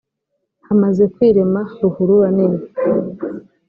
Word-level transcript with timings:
hamaze 0.67 1.03
kwirema 1.13 1.61
ruhurura 1.81 2.27
nini 2.35 2.59